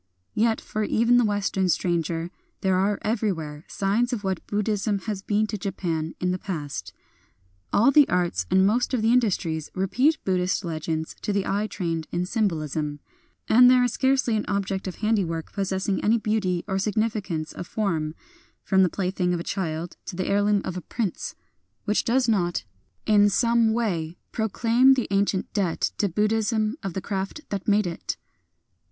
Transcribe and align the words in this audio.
Yet 0.33 0.59
for 0.59 0.83
even 0.83 1.17
the 1.17 1.23
Western 1.23 1.69
stranger 1.69 2.31
there 2.61 2.75
are 2.75 2.97
everywhere 3.03 3.65
signs 3.67 4.11
of 4.11 4.23
what 4.23 4.47
Buddhism 4.47 4.97
has 5.01 5.21
been 5.21 5.45
to 5.45 5.59
Japan 5.59 6.15
in 6.19 6.31
the 6.31 6.39
past. 6.39 6.91
All 7.71 7.91
the 7.91 8.09
arts 8.09 8.47
and 8.49 8.65
most 8.65 8.95
of 8.95 9.03
the 9.03 9.13
industries 9.13 9.69
repeat 9.75 10.17
Buddhist 10.25 10.65
legends 10.65 11.15
to 11.21 11.31
the 11.31 11.45
eye 11.45 11.67
trained 11.67 12.07
in 12.11 12.25
symbolism; 12.25 12.99
and 13.47 13.69
there 13.69 13.83
is 13.83 13.91
scarcely 13.93 14.35
an 14.35 14.45
object 14.47 14.87
of 14.87 14.95
handiwork 14.95 15.53
possessing 15.53 16.03
any 16.03 16.17
beauty 16.17 16.63
or 16.67 16.79
significance 16.79 17.53
of 17.53 17.67
form— 17.67 18.15
from 18.65 18.81
the 18.81 18.89
plaything 18.89 19.35
of 19.35 19.39
a 19.39 19.43
child 19.43 19.97
to 20.05 20.15
the 20.15 20.25
heir 20.25 20.41
loom 20.41 20.63
of 20.65 20.75
a 20.75 20.81
prince— 20.81 21.35
which 21.85 22.03
does 22.05 22.27
not 22.27 22.63
in 23.05 23.29
some 23.29 23.71
186 23.71 24.15
BUDDHIST 24.15 24.15
ALLUSIONS 24.15 24.17
wsij 24.17 24.31
proclaim 24.31 24.93
the 24.95 25.07
ancient 25.13 25.53
debt 25.53 25.91
to 25.99 26.09
Buddhism 26.09 26.75
of 26.81 26.93
the 26.95 27.01
craft 27.01 27.47
that 27.51 27.67
made 27.67 27.85
it. 27.85 28.17